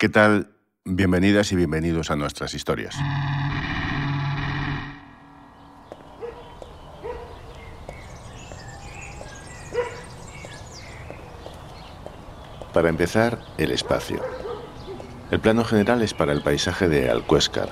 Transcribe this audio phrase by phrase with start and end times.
[0.00, 0.48] ¿Qué tal?
[0.86, 2.96] Bienvenidas y bienvenidos a nuestras historias.
[12.72, 14.22] Para empezar, el espacio.
[15.30, 17.68] El plano general es para el paisaje de Alcuéscar,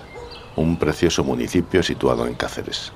[0.55, 2.93] un precioso municipio situado en Cáceres.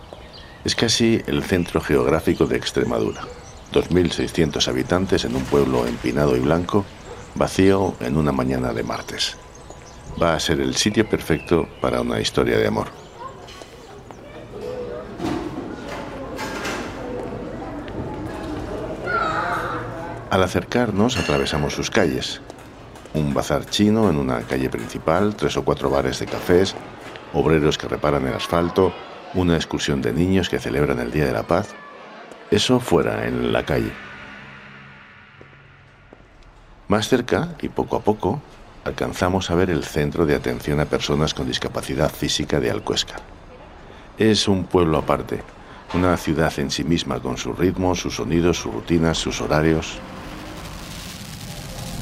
[0.66, 3.22] Es casi el centro geográfico de Extremadura.
[3.72, 6.84] 2.600 habitantes en un pueblo empinado y blanco,
[7.34, 9.36] vacío en una mañana de martes.
[10.20, 12.88] Va a ser el sitio perfecto para una historia de amor.
[20.30, 22.40] Al acercarnos atravesamos sus calles.
[23.12, 26.74] Un bazar chino en una calle principal, tres o cuatro bares de cafés,
[27.34, 28.94] obreros que reparan el asfalto,
[29.34, 31.74] una excursión de niños que celebran el Día de la Paz.
[32.50, 33.92] Eso fuera, en la calle.
[36.88, 38.42] Más cerca, y poco a poco,
[38.84, 43.20] alcanzamos a ver el Centro de Atención a Personas con Discapacidad Física de Alcuéscar.
[44.18, 45.42] Es un pueblo aparte,
[45.94, 49.98] una ciudad en sí misma con sus ritmos, sus sonidos, sus rutinas, sus horarios.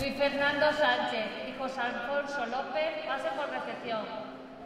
[0.00, 4.00] Luis Fernando Sánchez y José Alfonso López, pase por recepción.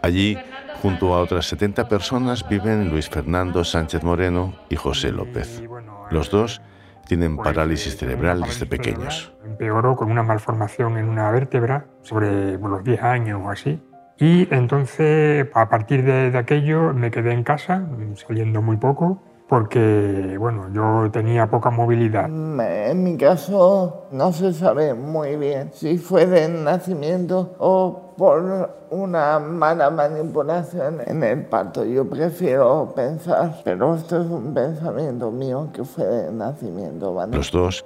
[0.03, 0.39] Allí,
[0.81, 5.63] junto a otras 70 personas, viven Luis Fernando Sánchez Moreno y José López.
[6.11, 6.61] Los dos
[7.07, 9.33] tienen parálisis cerebral desde pequeños.
[9.45, 13.83] Empeoró con una malformación en una vértebra sobre los 10 años o así.
[14.19, 20.37] Y entonces, a partir de, de aquello, me quedé en casa, saliendo muy poco, porque
[20.39, 22.27] bueno, yo tenía poca movilidad.
[22.27, 29.39] En mi caso no se sabe muy bien si fue de nacimiento o por una
[29.39, 31.85] mala manipulación en el parto.
[31.85, 37.13] Yo prefiero pensar, pero esto es un pensamiento mío que fue de nacimiento.
[37.13, 37.37] ¿vale?
[37.37, 37.85] Los dos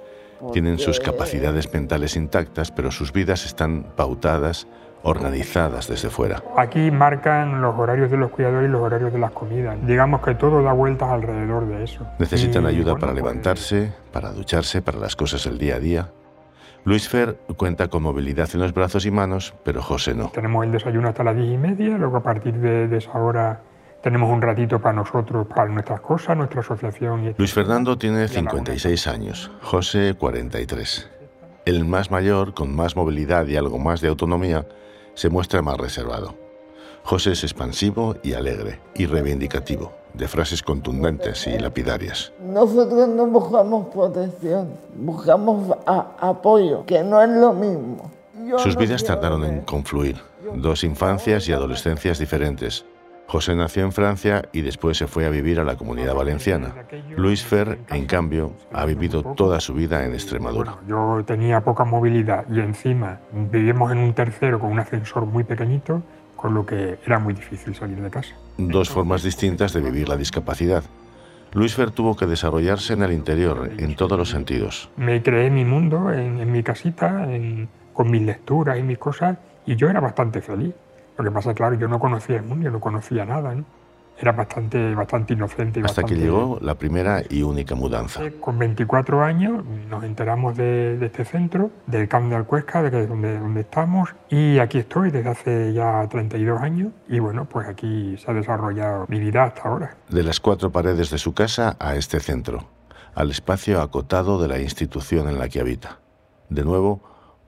[0.53, 4.67] tienen sus capacidades mentales intactas, pero sus vidas están pautadas
[5.03, 6.43] organizadas desde fuera.
[6.57, 9.77] Aquí marcan los horarios de los cuidadores y los horarios de las comidas.
[9.85, 12.05] Digamos que todo da vueltas alrededor de eso.
[12.19, 16.09] Necesitan Y, ayuda bueno, para levantarse, para ducharse, para las cosas del día a día.
[16.85, 20.29] Luis Fer cuenta con movilidad en los brazos y manos, pero José no.
[20.29, 23.61] Tenemos el desayuno hasta las diez y media, luego a partir de, de esa hora
[24.01, 27.25] tenemos un ratito para nosotros, para nuestras cosas, nuestra asociación.
[27.25, 31.09] Y Luis Fernando tiene 56 años, José 43.
[31.65, 34.65] El más mayor, con más movilidad y algo más de autonomía,
[35.13, 36.35] se muestra más reservado.
[37.03, 42.31] José es expansivo y alegre, y reivindicativo, de frases contundentes y lapidarias.
[42.43, 48.11] Nosotros no buscamos protección, buscamos a- apoyo, que no es lo mismo.
[48.45, 50.17] Yo Sus no vidas tardaron en ver- confluir,
[50.55, 52.85] dos infancias y adolescencias diferentes.
[53.29, 56.73] José nació en Francia y después se fue a vivir a la comunidad valenciana.
[57.15, 60.77] Luis Fer, en cambio, ha vivido toda su vida en Extremadura.
[60.87, 66.01] Yo tenía poca movilidad y encima vivimos en un tercero con un ascensor muy pequeñito,
[66.35, 68.33] con lo que era muy difícil salir de casa.
[68.57, 70.83] Dos formas distintas de vivir la discapacidad.
[71.53, 74.89] Luis Fer tuvo que desarrollarse en el interior, en todos los sentidos.
[74.97, 79.37] Me creé mi mundo en, en mi casita, en- con mis lecturas y mis cosas,
[79.67, 80.73] y yo era bastante feliz.
[81.19, 83.65] Lo que pasa, claro, yo no conocía el mundo, yo no conocía nada, ¿no?
[84.21, 85.79] Era bastante, bastante inocente.
[85.79, 88.19] y Hasta que bastante- llegó la primera y única mudanza.
[88.41, 93.03] Con 24 años nos enteramos de, de este centro, del Camp de Alcuesca, de que
[93.03, 97.67] es donde, donde estamos, y aquí estoy desde hace ya 32 años, y bueno, pues
[97.69, 99.95] aquí se ha desarrollado mi vida hasta ahora.
[100.09, 102.65] De las cuatro paredes de su casa a este centro,
[103.15, 105.99] al espacio acotado de la institución en la que habita.
[106.49, 107.01] De nuevo,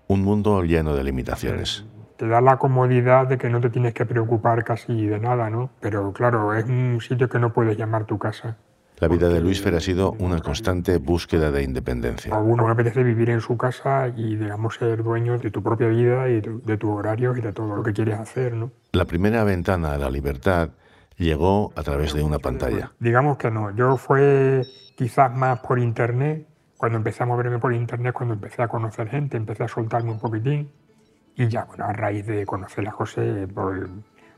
[0.08, 1.84] un mundo lleno de limitaciones.
[2.22, 5.72] Te da la comodidad de que no te tienes que preocupar casi de nada, ¿no?
[5.80, 8.58] Pero claro, es un sitio que no puedes llamar tu casa.
[9.00, 12.36] La vida de Luis Fer ha sido una constante búsqueda de independencia.
[12.36, 15.88] A uno le apetece vivir en su casa y, digamos, ser dueño de tu propia
[15.88, 18.70] vida y de, de tus horarios y de todo lo que quieres hacer, ¿no?
[18.92, 20.70] La primera ventana a la libertad
[21.18, 22.92] llegó a través de una pantalla.
[23.00, 23.76] Digamos que no.
[23.76, 24.62] Yo fue
[24.96, 26.46] quizás más por internet.
[26.78, 30.20] Cuando empecé a moverme por internet, cuando empecé a conocer gente, empecé a soltarme un
[30.20, 30.70] poquitín.
[31.36, 33.90] Y ya, bueno, a raíz de conocer a José por,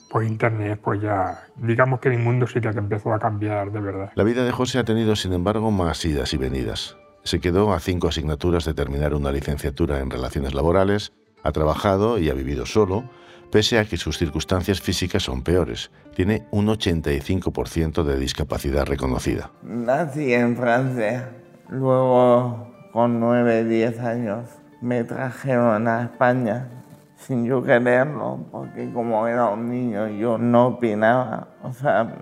[0.09, 4.11] por internet, pues ya, digamos que mi mundo sí que empezó a cambiar de verdad.
[4.15, 6.97] La vida de José ha tenido, sin embargo, más idas y venidas.
[7.23, 12.29] Se quedó a cinco asignaturas de terminar una licenciatura en relaciones laborales, ha trabajado y
[12.29, 13.09] ha vivido solo,
[13.51, 15.89] pese a que sus circunstancias físicas son peores.
[16.15, 19.51] Tiene un 85% de discapacidad reconocida.
[19.63, 21.31] Nací en Francia,
[21.69, 24.49] luego con 9, 10 años
[24.81, 26.82] me trajeron a España
[27.25, 32.13] sin yo quererlo, porque como era un niño yo no opinaba, o sea,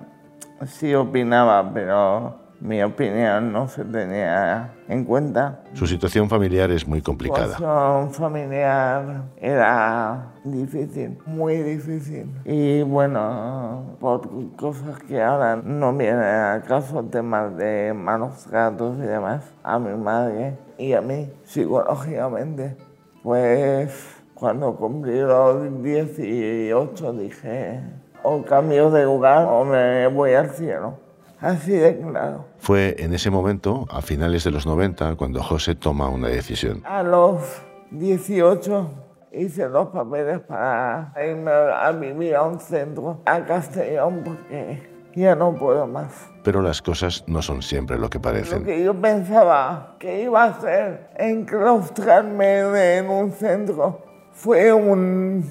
[0.65, 5.61] sí opinaba, pero mi opinión no se tenía en cuenta.
[5.73, 7.55] Su situación familiar es muy complicada.
[7.55, 12.31] Situación familiar era difícil, muy difícil.
[12.45, 19.07] Y bueno, por cosas que ahora no vienen al caso, temas de malos tratos y
[19.07, 22.77] demás, a mi madre y a mí psicológicamente,
[23.23, 27.79] pues cuando cumplí los 18 dije,
[28.23, 30.97] o cambio de lugar o me voy al cielo.
[31.39, 32.45] Así de claro.
[32.57, 36.81] Fue en ese momento, a finales de los 90, cuando José toma una decisión.
[36.85, 37.61] A los
[37.91, 38.89] 18
[39.31, 45.53] hice los papeles para irme a vivir a un centro, a Castellón, porque ya no
[45.53, 46.31] puedo más.
[46.43, 48.61] Pero las cosas no son siempre lo que parecen.
[48.61, 55.49] Lo que yo pensaba que iba a hacer, enclaustrarme en un centro, fue un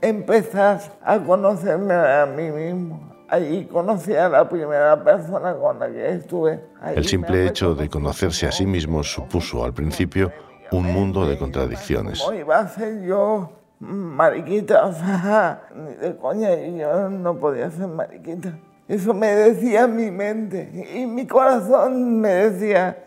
[0.00, 6.10] empezar a conocerme a mí mismo, Allí conocí a la primera persona con la que
[6.10, 6.60] estuve.
[6.94, 10.30] el simple hecho de conocerse a sí mismo supuso al principio
[10.70, 12.22] un mundo de contradicciones.
[12.22, 14.86] ¿Cómo iba a ser yo mariquita?
[14.86, 18.56] O sea, ni de coña, yo no podía ser mariquita.
[18.86, 23.05] Eso me decía mi mente y mi corazón me decía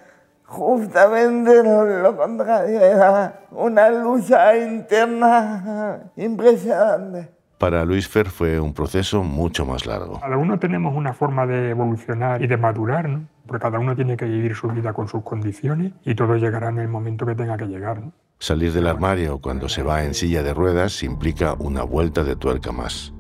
[0.50, 2.82] justamente lo, lo contrario.
[2.82, 7.30] Era una lucha interna impresionante.
[7.60, 10.20] Para Luis Fer fue un proceso mucho más largo.
[10.22, 13.28] Cada uno tenemos una forma de evolucionar y de madurar, ¿no?
[13.46, 16.80] porque cada uno tiene que vivir su vida con sus condiciones y todo llegará en
[16.80, 18.00] el momento que tenga que llegar.
[18.00, 18.14] ¿no?
[18.40, 22.72] Salir del armario cuando se va en silla de ruedas implica una vuelta de tuerca
[22.72, 23.14] más.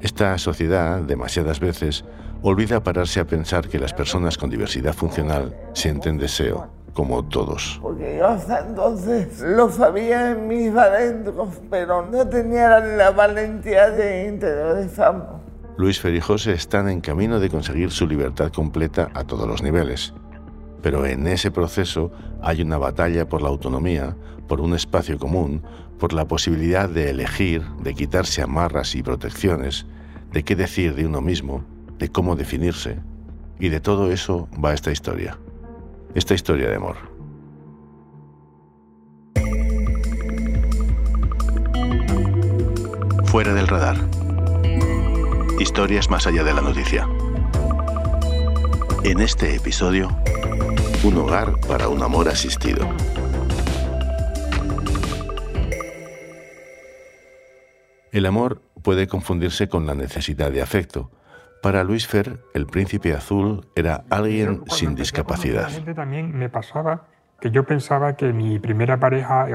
[0.00, 2.04] Esta sociedad, demasiadas veces,
[2.42, 7.78] olvida pararse a pensar que las personas con diversidad funcional sienten deseo, como todos.
[7.82, 14.28] Porque yo hasta entonces lo sabía en mis adentros, pero no tenía la valentía de
[14.28, 15.40] interiorizarlo.
[15.76, 20.12] Luis Ferijose están en camino de conseguir su libertad completa a todos los niveles.
[20.82, 22.10] Pero en ese proceso
[22.42, 24.16] hay una batalla por la autonomía,
[24.48, 25.62] por un espacio común,
[25.98, 29.86] por la posibilidad de elegir, de quitarse amarras y protecciones,
[30.32, 31.64] de qué decir de uno mismo,
[32.00, 32.98] de cómo definirse.
[33.60, 35.38] Y de todo eso va esta historia
[36.14, 36.96] esta historia de amor.
[43.26, 43.96] Fuera del radar.
[45.60, 47.08] Historias más allá de la noticia.
[49.04, 50.08] En este episodio,
[51.04, 52.88] un hogar para un amor asistido.
[58.10, 61.10] El amor puede confundirse con la necesidad de afecto,
[61.62, 65.68] para Luis Fer, el príncipe azul era alguien sin discapacidad.
[65.94, 67.06] También me pasaba
[67.40, 69.46] que yo pensaba que mi primera pareja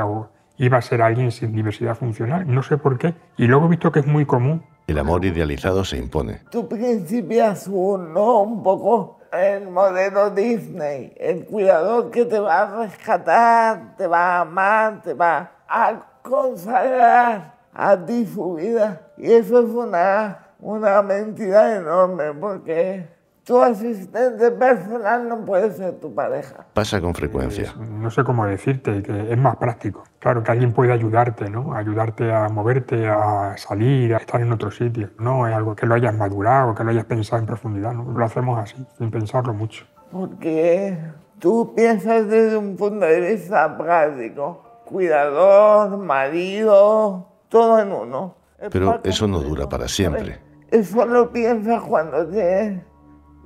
[0.58, 3.92] iba a ser alguien sin diversidad funcional, no sé por qué, y luego he visto
[3.92, 4.64] que es muy común.
[4.88, 6.42] El amor idealizado se impone.
[6.52, 8.42] Tu príncipe azul, ¿no?
[8.42, 14.42] Un poco el modelo Disney, el cuidador que te va a rescatar, te va a
[14.42, 19.12] amar, te va a consagrar a ti su vida.
[19.18, 23.16] Y eso es una una mentira enorme porque
[23.46, 26.66] tu asistente personal no puede ser tu pareja.
[26.74, 27.74] Pasa con frecuencia.
[27.78, 30.04] no sé cómo decirte, que es más práctico.
[30.20, 31.76] Claro, que alguien puede ayudarte, ¿no?
[31.76, 35.12] Ayudarte a moverte, a salir, a estar en otro sitio.
[35.20, 38.18] No es algo que lo hayas madurado, que lo hayas pensado en profundidad, ¿no?
[38.18, 39.86] Lo hacemos así, sin pensarlo mucho.
[40.12, 40.98] Porque
[41.38, 44.64] tú piensas desde un punto de vista práctico.
[44.86, 48.36] Cuidador, marido, todo en uno.
[48.72, 50.40] Pero eso no dura para siempre.
[50.76, 52.84] Eso lo piensas cuando tienes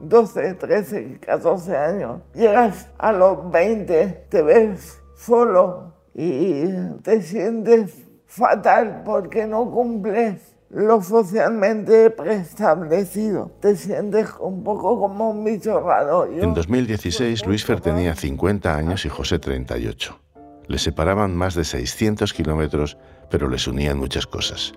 [0.02, 2.22] 12, 13, 14 años.
[2.34, 6.64] Llegas a los 20, te ves solo y
[7.04, 7.94] te sientes
[8.26, 13.52] fatal porque no cumples lo socialmente preestablecido.
[13.60, 16.26] Te sientes un poco como un bicho raro.
[16.26, 20.20] en 2016, Luis Fer tenía 50 años y José 38.
[20.66, 22.98] Le separaban más de 600 kilómetros,
[23.30, 24.74] pero les unían muchas cosas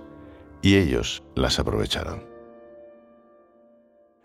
[0.60, 2.31] y ellos las aprovecharon.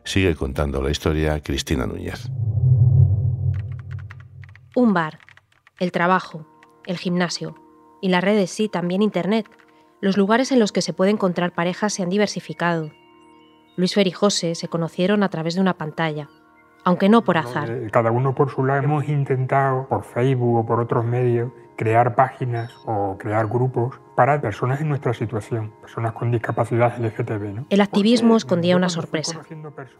[0.07, 2.29] Sigue contando la historia Cristina Núñez.
[4.73, 5.19] Un bar,
[5.81, 6.47] el trabajo,
[6.85, 7.55] el gimnasio
[8.01, 9.49] y las redes, sí, también Internet.
[9.99, 12.93] Los lugares en los que se puede encontrar parejas se han diversificado.
[13.75, 16.29] Luis Fer y José se conocieron a través de una pantalla,
[16.85, 17.69] aunque no por azar.
[17.69, 22.15] Eh, cada uno por su lado hemos intentado, por Facebook o por otros medios, crear
[22.15, 27.65] páginas o crear grupos para personas en nuestra situación, personas con discapacidad LGTB.
[27.69, 29.41] El activismo escondía una sorpresa,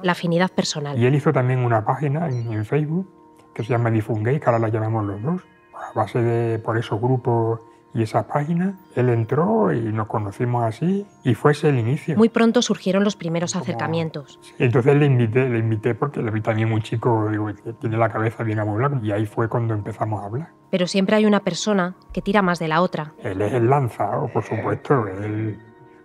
[0.02, 0.98] la afinidad personal.
[0.98, 3.08] Y él hizo también una página en, Facebook
[3.54, 5.42] que se llama Difungay, que ahora la llamamos los dos,
[5.74, 7.62] a base de por esos grupos
[7.98, 8.76] y esa página.
[8.96, 12.16] Él entró y nos conocimos así y fue ese el inicio.
[12.16, 14.40] Muy pronto surgieron los primeros acercamientos.
[14.60, 18.10] Entonces le invité, le invité porque le vi también muy chico, digo, que tiene la
[18.10, 20.50] cabeza bien amueblada y ahí fue cuando empezamos a hablar.
[20.70, 23.14] Pero siempre hay una persona que tira más de la otra.
[23.24, 25.08] Él es el lanzado, por supuesto.
[25.08, 25.60] Él,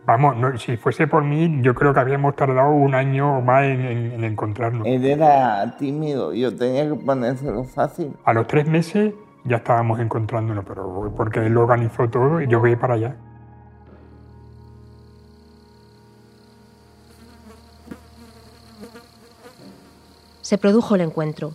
[0.07, 3.65] vamos, no, si fuese por mí, yo creo que habíamos tardado un año o más
[3.65, 4.87] en, en- en encontrarnos.
[4.87, 8.13] Él era tímido, yo tenía que ponérselo fácil.
[8.25, 12.61] A los tres meses ya estábamos encontrándonos, pero porque él lo organizó todo y yo
[12.61, 13.17] voy para allá.
[20.43, 21.55] Se produjo el encuentro.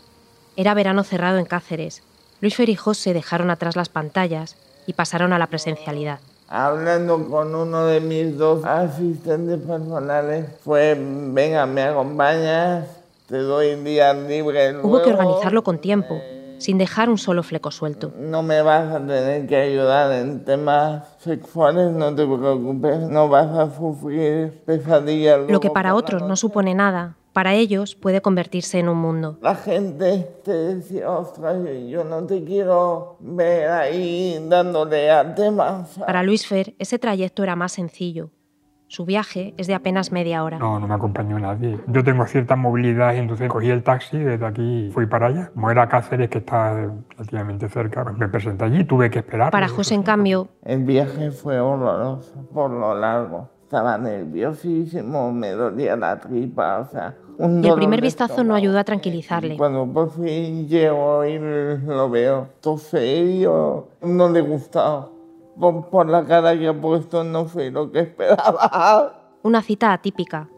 [0.55, 2.01] Era verano cerrado en Cáceres.
[2.41, 4.55] Luis Fer y José dejaron atrás las pantallas
[4.87, 6.19] y pasaron a la presencialidad.
[6.49, 12.87] Hablando con uno de mis dos asistentes personales, fue, venga, me acompañas,
[13.27, 14.77] te doy días libres.
[14.81, 16.21] Hubo que organizarlo con tiempo,
[16.57, 18.13] sin dejar un solo fleco suelto.
[18.17, 23.47] No me vas a tener que ayudar en temas sexuales, no te preocupes, no vas
[23.47, 25.49] a sufrir pesadillas.
[25.49, 29.37] Lo que para otros no supone nada, para ellos puede convertirse en un mundo.
[29.41, 35.99] La gente te decía, ostras, yo no te quiero ver ahí dándole a temas.
[35.99, 38.31] Para Luis Fer, ese trayecto era más sencillo.
[38.89, 40.59] Su viaje es de apenas media hora.
[40.59, 41.77] No, no me acompañó nadie.
[41.87, 45.51] Yo tengo cierta movilidad y entonces cogí el taxi desde aquí y fui para allá.
[45.53, 49.51] Como era Cáceres, que está relativamente cerca, pues me presenté allí, tuve que esperar.
[49.51, 53.49] Para José, en cambio, El viaje fue horroroso por lo largo.
[53.63, 57.13] Estaba nerviosísimo, me dolía la tripa, o sea...
[57.37, 59.57] un y el primer vistazo no ayudó a tranquilizarle.
[59.57, 65.09] Cuando por fin llego y lo veo todo serio, no le gustaba.
[65.59, 69.37] Por, por la cara que ha puesto no fue lo que esperaba.
[69.43, 70.49] Una cita atípica.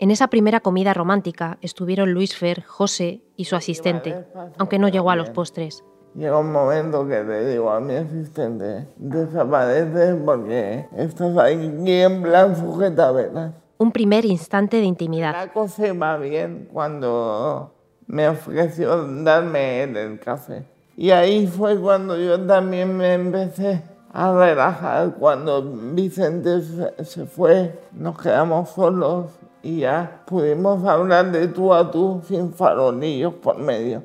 [0.00, 4.26] En esa primera comida romántica estuvieron Luis Fer, José y su asistente,
[4.56, 5.82] aunque no llegó a los postres.
[6.14, 12.56] Llega un momento que le digo a mi asistente, desaparece porque estás aquí en plan
[12.56, 13.54] sujetavelas.
[13.78, 15.32] Un primer instante de intimidad.
[15.32, 17.74] La cosa iba bien cuando
[18.06, 20.64] me ofreció darme el café.
[20.96, 25.14] Y ahí fue cuando yo también me empecé a relajar.
[25.14, 25.62] Cuando
[25.94, 26.60] Vicente
[27.04, 33.34] se- fue, nos quedamos solos y ya pudimos hablar de tú a tú sin farolillos
[33.34, 34.02] por medio.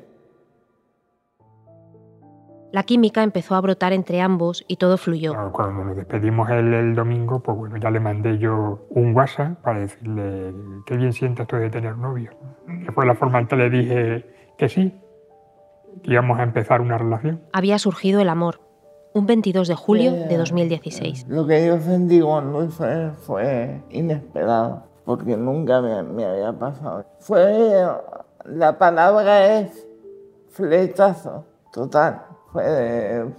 [2.72, 5.32] La química empezó a brotar entre ambos y todo fluyó.
[5.52, 9.78] Cuando nos despedimos el, el domingo, pues bueno, ya le mandé yo un WhatsApp para
[9.78, 10.52] decirle
[10.84, 12.32] qué bien siento esto de tener novio.
[12.84, 14.26] Que fue la forma en que le dije
[14.58, 14.92] que sí,
[16.02, 17.42] que íbamos a empezar una relación.
[17.52, 18.58] Había surgido el amor.
[19.16, 21.26] Un 22 de julio de 2016.
[21.28, 27.04] Lo que yo sentí con Luis fue, fue inesperado, porque nunca me, me había pasado.
[27.20, 27.86] Fue,
[28.44, 29.86] la palabra es
[30.48, 32.22] flechazo, total.
[32.52, 33.34] Fue de,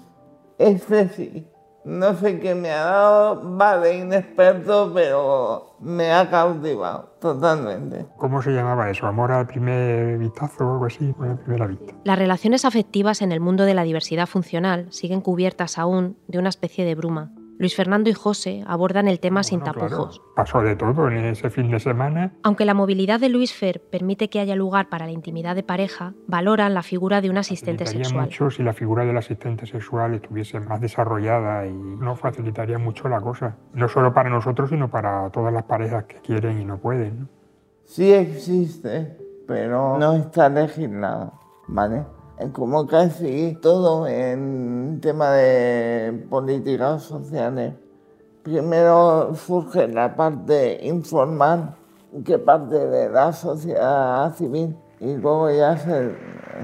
[0.59, 1.45] este sí.
[1.85, 8.07] No sé qué me ha dado, vale, inexperto, pero me ha cautivado totalmente.
[8.17, 9.05] ¿Cómo se llamaba eso?
[9.05, 11.13] ¿Amor al primer vistazo o algo así?
[11.19, 11.93] La primera vista.
[12.03, 16.49] Las relaciones afectivas en el mundo de la diversidad funcional siguen cubiertas aún de una
[16.49, 17.31] especie de bruma.
[17.57, 20.21] Luis Fernando y José abordan el tema sin claro, tapujos.
[20.35, 22.33] pasó de todo en ese fin de semana.
[22.43, 26.13] Aunque la movilidad de Luis Fer permite que haya lugar para la intimidad de pareja,
[26.27, 28.25] valoran la figura de un asistente sexual.
[28.25, 33.21] mucho si la figura del asistente sexual estuviese más desarrollada y no facilitaría mucho la
[33.21, 33.57] cosa.
[33.73, 37.21] No solo para nosotros, sino para todas las parejas que quieren y no pueden.
[37.21, 37.27] ¿no?
[37.85, 41.33] Sí existe, pero no está legislado,
[41.67, 42.03] ¿vale?
[42.51, 47.73] Como casi todo en tema de políticas sociales.
[48.43, 51.75] Primero surge la parte informal,
[52.25, 56.13] que parte de la sociedad civil, y luego ya se,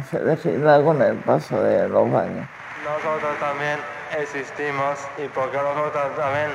[0.09, 2.47] se legisla con el paso de los años.
[2.83, 3.79] Nosotros también
[4.19, 6.51] existimos y porque nosotros también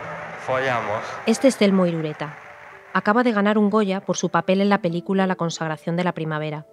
[0.47, 1.03] follamos.
[1.25, 2.37] Este es Telmo Irureta.
[2.93, 6.13] Acaba de ganar un Goya por su papel en la película La consagración de la
[6.13, 6.67] primavera,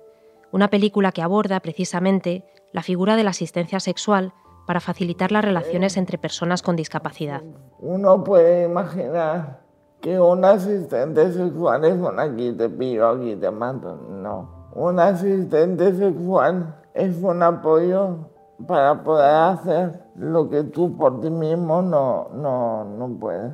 [0.54, 4.34] una película que aborda precisamente la figura de la asistencia sexual
[4.68, 7.42] para facilitar las relaciones entre personas con discapacidad.
[7.80, 9.62] Uno puede imaginar
[10.00, 13.96] que un asistente sexual es un aquí te pillo, aquí te mato.
[13.96, 14.70] No.
[14.76, 18.30] Un asistente sexual es un apoyo
[18.68, 23.54] para poder hacer lo que tú por ti mismo no, no, no puedes.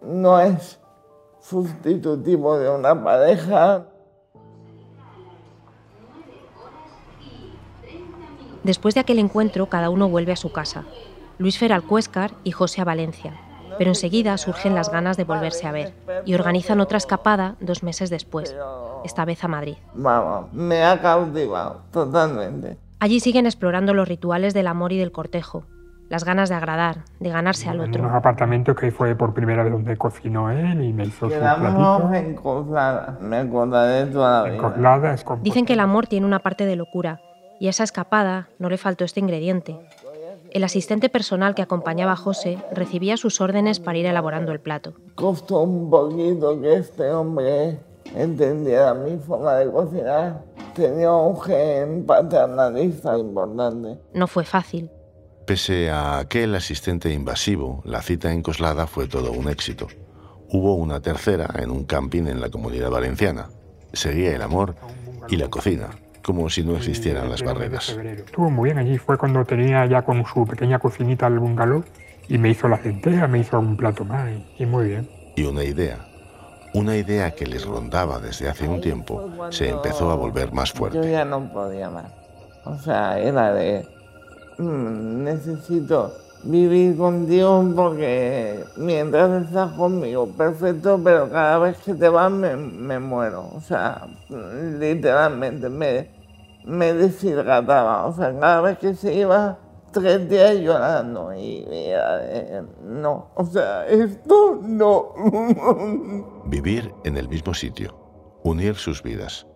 [0.00, 0.80] No es
[1.40, 3.84] sustitutivo de una pareja.
[8.66, 10.82] Después de aquel encuentro, cada uno vuelve a su casa.
[11.38, 13.32] Luis Fer al Cuéscar y José a Valencia.
[13.78, 15.94] Pero enseguida surgen las ganas de volverse a ver
[16.24, 18.56] y organizan otra escapada dos meses después,
[19.04, 19.76] esta vez a Madrid.
[19.94, 22.76] Vamos, me ha cautivado totalmente.
[22.98, 25.64] Allí siguen explorando los rituales del amor y del cortejo.
[26.08, 28.02] las ganas de agradar, de ganarse al En otro.
[28.04, 32.34] unos apartamentos que fue por primera vez donde cocinó él y me hizo Quedamos en
[32.36, 33.18] Coslada.
[33.20, 34.62] Me acordaré toda la En vida.
[34.68, 37.20] Coslada, es con- Dicen que el amor tiene una parte de locura,
[37.60, 39.78] y a esa escapada no le faltó este ingrediente.
[40.50, 44.94] El asistente personal que acompañaba a José recibía sus órdenes para ir elaborando el plato.
[45.14, 47.78] Costó un poquito que este hombre
[48.14, 50.44] entendiera mi forma de cocinar.
[50.74, 53.98] Tenía un gen paternalista importante.
[54.14, 54.90] No fue fácil.
[55.46, 59.86] Pese a aquel asistente invasivo, la cita en Coslada fue todo un éxito.
[60.50, 63.50] Hubo una tercera en un camping en la comunidad valenciana.
[63.92, 64.74] Seguía el amor
[65.28, 65.90] y la cocina,
[66.26, 67.88] como si no existieran las 1 de barreras.
[67.88, 71.84] Estuvo muy bien allí, fue cuando tenía ya con su pequeña cocinita el bungalow
[72.28, 74.28] y me hizo la lenteja, me hizo un plato más
[74.58, 75.08] y, y muy bien.
[75.36, 75.98] Y una idea,
[76.74, 80.78] una idea que les rondaba desde hace un tiempo, se empezó a volver más Yo
[80.80, 81.12] fuerte.
[81.12, 82.06] ya no podía más.
[82.64, 83.86] O sea, era de...
[84.58, 92.32] "Mm, necesito vivir contigo porque mientras estás conmigo, perfecto, pero cada vez que te vas
[92.32, 93.48] me, me muero.
[93.54, 94.06] O sea,
[94.80, 96.15] literalmente me,
[96.66, 98.04] me deshidrataba.
[98.06, 99.58] O sea, cada vez que se iba,
[99.92, 101.32] tres días llorando.
[101.34, 105.14] Y era de, no, o sea, esto no.
[106.44, 107.96] Vivir en el mismo sitio,
[108.42, 109.46] unir sus vidas.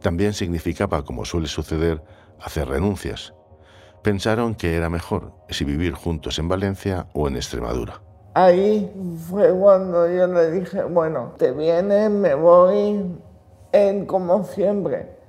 [0.00, 2.02] También significaba, como suele suceder,
[2.40, 3.34] hacer renuncias.
[4.02, 8.00] Pensaron que era mejor si vivir juntos en Valencia o en Extremadura.
[8.34, 8.90] Ahí
[9.28, 13.14] fue cuando yo le dije, bueno, te vienes, me voy.
[13.70, 15.21] Él, como siempre,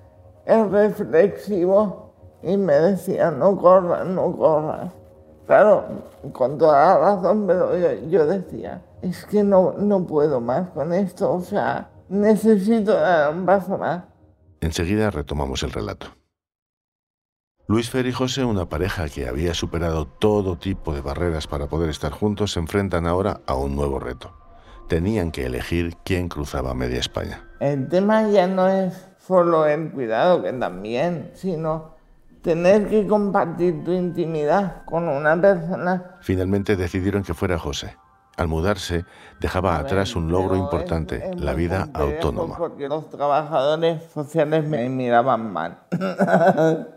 [0.46, 4.92] es reflexivo y me decía, no corras, no corras.
[5.46, 5.86] Claro,
[6.32, 10.94] con toda la razón, pero yo, yo decía, es que no, no puedo más con
[10.94, 14.04] esto, o sea, necesito dar un paso más.
[14.62, 16.08] Enseguida retomamos el relato.
[17.68, 21.90] Luis Fer y José, una pareja que había superado todo tipo de barreras para poder
[21.90, 24.34] estar juntos, se enfrentan ahora a un nuevo reto.
[24.90, 27.50] Tenían que elegir quién cruzaba media España.
[27.62, 31.94] El tema ya no es solo el cuidado, que también, sino
[32.42, 36.18] tener que compartir tu intimidad con una persona.
[36.22, 37.96] Finalmente decidieron que fuera José.
[38.36, 39.06] Al mudarse,
[39.40, 42.58] dejaba atrás un logro es- importante, es la vida autónoma.
[42.58, 45.78] Porque los trabajadores sociales me miraban mal.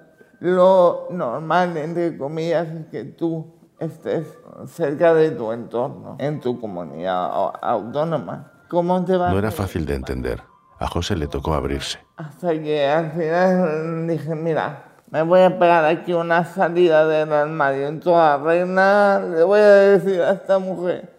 [0.41, 4.27] Lo normal, entre comillas, es que tú estés
[4.67, 8.53] cerca de tu entorno, en tu comunidad au- autónoma.
[8.69, 10.43] ¿Cómo te vas No era fácil de entender.
[10.79, 11.99] A José le tocó abrirse.
[12.17, 17.87] Hasta que al final dije, mira, me voy a pegar aquí una salida del armario
[17.89, 21.15] en toda regla, le voy a decir a esta mujer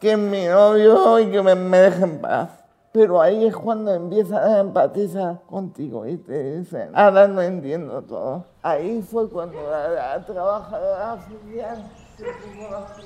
[0.00, 2.50] que es mi novio y que me, me deje en paz.
[2.92, 8.44] Pero ahí es cuando empiezan a empatizar contigo y te dicen, ahora no entiendo todo.
[8.62, 11.84] Ahí fue cuando la, la trabajadora social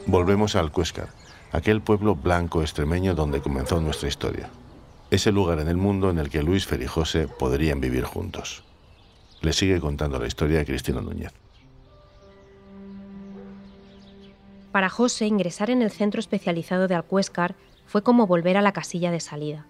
[0.06, 1.08] Volvemos a Alcuéscar,
[1.52, 4.48] aquel pueblo blanco extremeño donde comenzó nuestra historia.
[5.10, 8.64] Ese lugar en el mundo en el que Luis Fer y José podrían vivir juntos.
[9.40, 11.32] Le sigue contando la historia a Cristina Núñez.
[14.72, 17.54] Para José, ingresar en el centro especializado de Alcuéscar
[17.86, 19.66] fue como volver a la casilla de salida.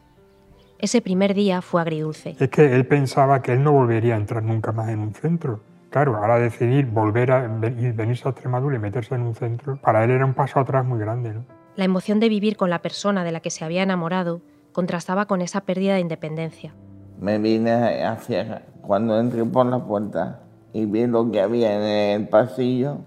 [0.79, 2.37] Ese primer día fue agridulce.
[2.41, 5.61] Es que él pensaba que él no volvería a entrar nunca más en un centro.
[5.91, 10.11] Claro, ahora decidir volver a venirse a Extremadura y meterse en un centro, para él
[10.11, 11.35] era un paso atrás muy grande.
[11.35, 11.45] ¿no?
[11.77, 14.43] La emoción de vivir con la persona de la que se había enamorado
[14.77, 16.75] contrastaba con esa pérdida de independencia.
[17.19, 18.61] Me vine a ciegas.
[18.83, 20.41] Cuando entré por la puerta
[20.75, 22.99] y vi lo que había en el pasillo,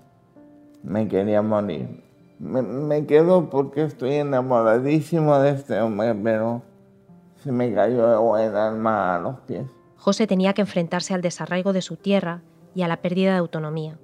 [0.82, 2.04] me quería morir.
[2.40, 6.64] Me, me quedo porque estoy enamoradísimo de este hombre, pero
[7.44, 9.68] se me cayó el alma a los pies.
[9.96, 12.42] José tenía que enfrentarse al desarraigo de su tierra
[12.74, 14.00] y a la pérdida de autonomía.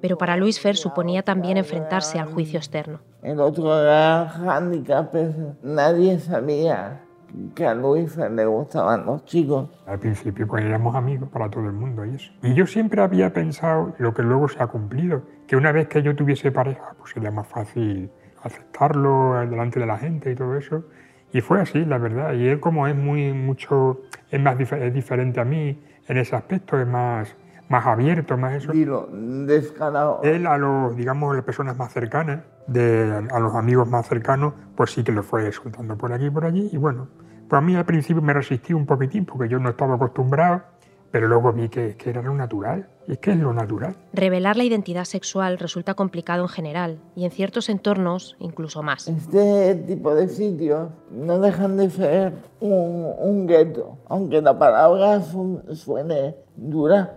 [0.00, 3.00] Pero para Luis Fer suponía también enfrentarse al juicio externo.
[3.22, 7.00] El otro es nadie sabía
[7.54, 9.68] que a Luis le gustaban los chicos.
[9.86, 12.32] Al principio pues éramos amigos para todo el mundo y eso.
[12.42, 16.02] Y yo siempre había pensado lo que luego se ha cumplido, que una vez que
[16.02, 18.10] yo tuviese pareja, pues sería más fácil
[18.42, 20.84] aceptarlo delante de la gente y todo eso.
[21.32, 22.32] Y fue así, la verdad.
[22.32, 26.34] Y él como es muy mucho, es más dif- es diferente a mí en ese
[26.34, 27.36] aspecto, es más,
[27.70, 28.72] más abierto, más eso.
[28.72, 30.20] Dilo, descarado.
[30.22, 34.90] Él a los, digamos, las personas más cercanas, de, a los amigos más cercanos, pues
[34.92, 36.68] sí que lo fue soltando por aquí y por allí.
[36.72, 37.08] Y bueno,
[37.48, 40.62] pues a mí al principio me resistí un poquitín porque yo no estaba acostumbrado,
[41.12, 42.88] pero luego vi que, que era lo natural.
[43.08, 43.96] Y es que es lo natural.
[44.12, 49.08] Revelar la identidad sexual resulta complicado en general y en ciertos entornos incluso más.
[49.08, 55.60] Este tipo de sitios no dejan de ser un, un gueto, aunque la palabra su-
[55.74, 57.16] suene dura,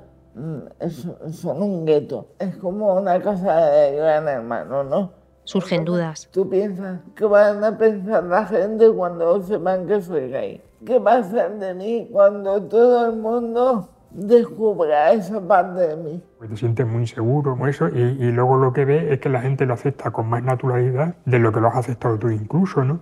[1.32, 2.28] son un gueto.
[2.39, 5.12] Es como una casa de gran hermano, ¿no?
[5.46, 6.30] Surgen dudas.
[6.32, 10.62] Tú piensas, ¿qué van a pensar la gente cuando sepan que soy gay?
[10.86, 16.24] ¿Qué va a hacer de mí cuando todo el mundo descubra esa parte de mí?
[16.38, 19.30] Pues te sientes muy inseguro con eso y, y luego lo que ves es que
[19.30, 22.84] la gente lo acepta con más naturalidad de lo que lo has aceptado tú incluso,
[22.84, 23.02] ¿no?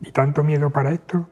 [0.00, 1.26] ¿Y tanto miedo para esto?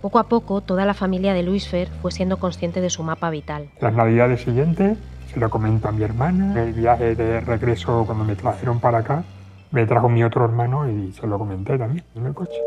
[0.00, 3.30] Poco a poco, toda la familia de Luis Fer fue siendo consciente de su mapa
[3.30, 3.68] vital.
[3.80, 4.96] Las navidades siguientes
[5.32, 6.62] se lo comento a mi hermana.
[6.62, 9.24] El viaje de regreso, cuando me trajeron para acá,
[9.72, 12.58] me trajo mi otro hermano y se lo comenté también en el coche.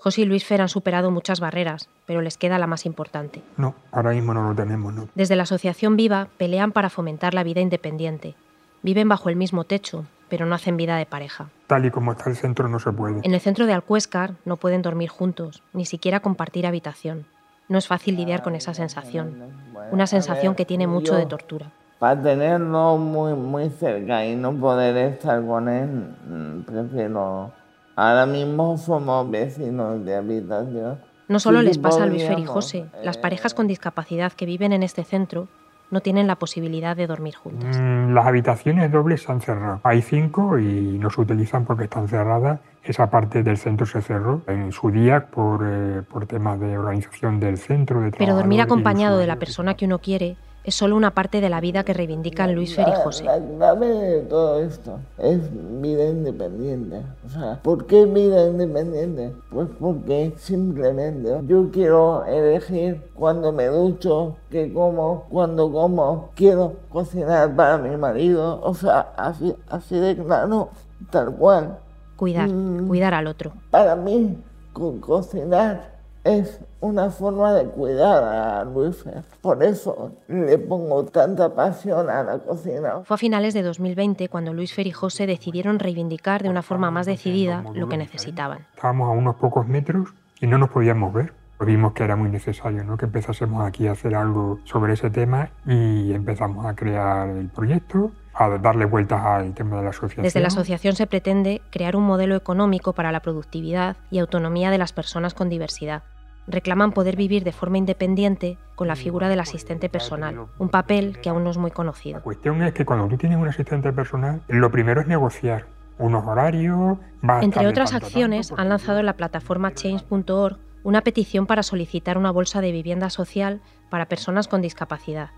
[0.00, 3.42] José y Luis Fer han superado muchas barreras, pero les queda la más importante.
[3.56, 5.08] No, ahora mismo no lo tenemos, no.
[5.14, 8.34] Desde la Asociación Viva pelean para fomentar la vida independiente.
[8.82, 11.50] Viven bajo el mismo techo, pero no hacen vida de pareja.
[11.66, 13.20] Tal y como está el centro no se puede.
[13.22, 17.26] En el centro de Alcuéscar no pueden dormir juntos, ni siquiera compartir habitación.
[17.68, 19.52] No es fácil lidiar con esa sensación,
[19.92, 21.70] una sensación que tiene mucho de tortura.
[21.98, 27.52] Para tenerlo muy, muy cerca y no poder estar con él, mm, prefiero...
[27.96, 30.98] Ahora mismo somos vecinos de habitación.
[31.28, 33.66] No solo Sí, les pasa a Luis Fer y podríamos, José, las eh, parejas con
[33.66, 35.48] discapacidad que viven en este centro
[35.90, 37.78] no tienen la posibilidad de dormir juntas.
[37.80, 39.80] Mm, Las habitaciones dobles se han cerrado.
[39.82, 42.60] Hay cinco y no se utilizan porque están cerradas.
[42.82, 47.38] Esa parte del centro se cerró en su día por, eh, por temas de organización
[47.38, 48.00] del centro.
[48.00, 51.48] De Pero dormir acompañado de la persona que uno quiere es solo una parte de
[51.48, 53.24] la vida que reivindican Luis Fer y José.
[53.24, 55.38] La clave de todo esto es
[55.80, 57.02] vida independiente.
[57.26, 59.32] O sea, ¿por qué vida independiente?
[59.50, 67.54] Pues porque simplemente yo quiero elegir cuando me ducho, qué como, cuando como, quiero cocinar
[67.56, 68.60] para mi marido.
[68.62, 70.68] O sea, así, así de claro,
[71.10, 71.78] tal cual.
[72.16, 72.86] Cuidar, Mm.
[72.86, 73.52] cuidar al otro.
[73.70, 74.36] Para mí,
[74.74, 75.89] co- cocinar
[76.24, 79.04] es una forma de cuidar a Luis.
[79.40, 83.00] Por eso le pongo tanta pasión a la cocina.
[83.04, 86.90] Fue a finales de 2020 cuando Luis Fer y José decidieron reivindicar de una forma
[86.90, 88.66] más decidida lo que necesitaban.
[88.74, 91.32] Estábamos a unos pocos metros y no nos podíamos ver.
[91.60, 92.96] Vimos que era muy necesario ¿no?
[92.96, 98.12] que empezásemos aquí a hacer algo sobre ese tema y empezamos a crear el proyecto,
[98.34, 100.22] a darle vueltas al tema de la asociación.
[100.22, 104.78] Desde la asociación se pretende crear un modelo económico para la productividad y autonomía de
[104.78, 106.02] las personas con diversidad.
[106.46, 111.28] Reclaman poder vivir de forma independiente con la figura del asistente personal, un papel que
[111.28, 112.22] aún no es muy La conocido.
[112.22, 115.66] cuestión es que cuando tú tienes un asistente personal, lo primero es negociar
[115.98, 116.98] unos horarios.
[117.42, 122.30] Entre otras acciones, tanto, han lanzado en la plataforma change.org una petición para solicitar una
[122.30, 125.30] bolsa de vivienda social para personas con discapacidad.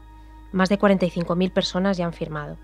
[0.52, 2.58] Más de 45.000 personas ya han firmado.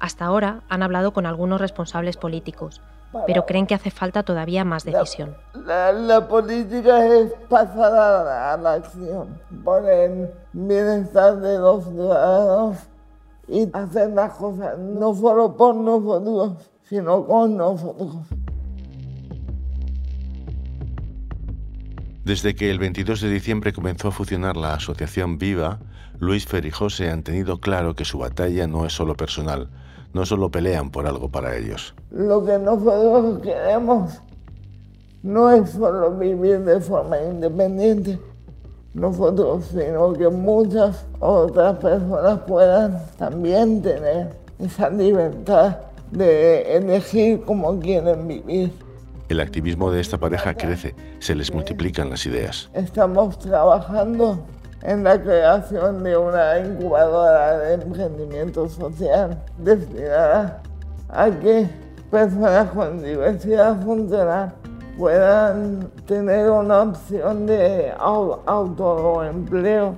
[0.00, 2.80] Hasta ahora han hablado con algunos responsables políticos,
[3.26, 5.36] pero creen que hace falta todavía más decisión.
[5.66, 12.76] La, la política es pasar a la, a la acción, poner bienestar de los ciudadanos
[13.46, 18.16] y hacer las cosas no solo por nosotros, sino con nosotros.
[22.24, 25.80] Desde que el 22 de diciembre comenzó a funcionar la asociación Viva,
[26.18, 29.68] Luis Fer y José han tenido claro que su batalla no es solo personal,
[30.12, 31.94] no solo pelean por algo para ellos.
[32.10, 34.20] Lo que nosotros queremos
[35.22, 38.18] no es solo vivir de forma independiente
[38.94, 45.76] nosotros, sino que muchas otras personas puedan también tener esa libertad
[46.10, 48.72] de elegir cómo quieren vivir.
[49.28, 52.68] El activismo de esta pareja crece, se les multiplican las ideas.
[52.74, 54.40] Estamos trabajando
[54.82, 60.62] en la creación de una incubadora de emprendimiento social destinada
[61.08, 61.68] a que
[62.10, 64.52] personas con diversidad funcional
[64.98, 69.94] puedan tener una opción de au- autoempleo,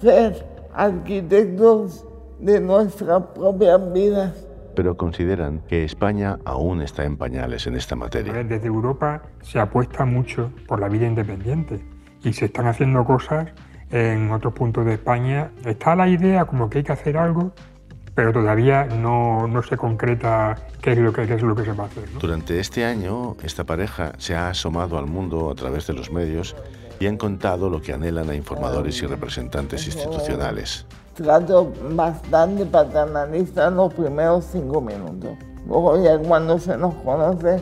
[0.00, 2.04] ser arquitectos
[2.38, 4.46] de nuestras propias vidas.
[4.74, 8.32] Pero consideran que España aún está en pañales en esta materia.
[8.44, 11.82] Desde Europa se apuesta mucho por la vida independiente
[12.22, 13.48] y se están haciendo cosas
[13.90, 15.50] en otros puntos de España.
[15.64, 17.52] Está la idea como que hay que hacer algo,
[18.14, 21.72] pero todavía no, no se concreta qué es lo que, qué es lo que se
[21.72, 22.10] va a hacer.
[22.12, 22.20] ¿no?
[22.20, 26.56] Durante este año, esta pareja se ha asomado al mundo a través de los medios
[26.98, 30.86] y han contado lo que anhelan a informadores y representantes institucionales.
[31.14, 35.30] trato bastante paternalista en los primeros cinco minutos.
[35.66, 37.60] Luego ya cuando se nos conoce,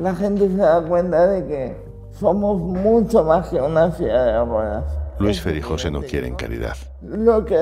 [0.00, 1.76] la gente se da cuenta de que
[2.18, 4.84] somos mucho más que una silla de ruedas.
[5.22, 6.76] Luis Fer y José no quieren caridad.
[7.02, 7.56] Lo que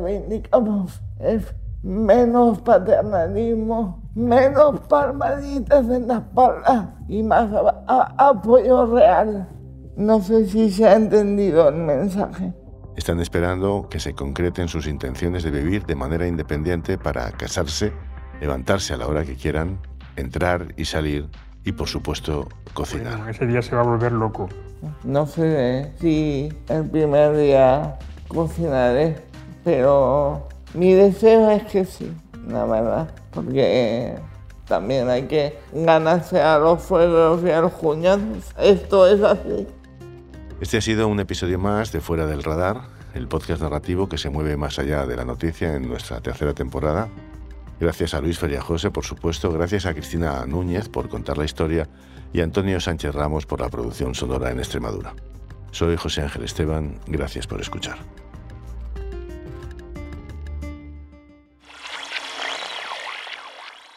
[0.00, 9.48] reivindicamos es menos paternalismo, menos palmaditas en la espalda y más a- a- apoyo real
[9.98, 12.52] No sé si se ha entendido el mensaje.
[12.96, 17.94] Están esperando que se concreten sus intenciones de vivir de manera independiente para casarse,
[18.42, 19.80] levantarse a la hora que quieran,
[20.16, 21.30] entrar y salir
[21.66, 23.16] y por supuesto cocinar.
[23.16, 24.48] Bueno, ese día se va a volver loco.
[25.02, 27.98] No sé si el primer día
[28.28, 29.16] cocinaré,
[29.64, 32.10] pero mi deseo es que sí,
[32.46, 34.14] la verdad, porque
[34.68, 38.52] también hay que ganarse a los fuegos y a los cuñados.
[38.58, 39.66] Esto es así.
[40.60, 44.30] Este ha sido un episodio más de Fuera del Radar, el podcast narrativo que se
[44.30, 47.08] mueve más allá de la noticia en nuestra tercera temporada.
[47.78, 51.88] Gracias a Luis Feriajose, por supuesto, gracias a Cristina Núñez por contar la historia
[52.32, 55.14] y a Antonio Sánchez Ramos por la producción sonora en Extremadura.
[55.72, 57.98] Soy José Ángel Esteban, gracias por escuchar.